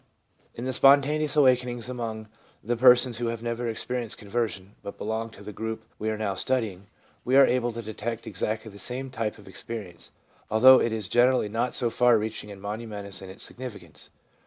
In 0.55 0.65
the 0.65 0.73
spontaneous 0.73 1.35
awakenings 1.35 1.87
among 1.87 2.27
the 2.63 2.75
persons 2.75 3.19
who 3.19 3.27
have 3.27 3.43
never 3.43 3.67
experienced 3.69 4.17
conversion, 4.17 4.73
but 4.81 4.97
belong 4.97 5.29
to 5.29 5.43
the 5.43 5.53
group 5.53 5.83
we 5.99 6.09
are 6.09 6.17
now 6.17 6.33
studying, 6.33 6.87
we 7.23 7.35
are 7.35 7.45
able 7.45 7.71
to 7.71 7.83
detect 7.83 8.25
exactly 8.25 8.71
the 8.71 8.79
same 8.79 9.11
type 9.11 9.37
of 9.37 9.47
experience, 9.47 10.09
although 10.49 10.81
it 10.81 10.91
is 10.91 11.07
generally 11.07 11.49
not 11.49 11.75
so 11.75 11.91
far 11.91 12.17
reaching 12.17 12.49
and 12.49 12.63
momentous 12.63 13.21
in 13.21 13.29
its 13.29 13.43
significance. 13.43 14.09